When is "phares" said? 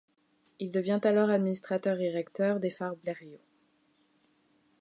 2.71-2.95